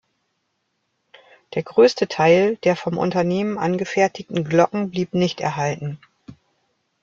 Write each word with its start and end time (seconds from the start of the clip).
Der 1.53 1.61
größte 1.61 2.07
Teil 2.07 2.55
der 2.63 2.75
vom 2.75 2.97
Unternehmen 2.97 3.59
angefertigten 3.59 4.43
Glocken 4.43 4.89
blieb 4.89 5.13
nicht 5.13 5.39
erhalten. 5.41 5.99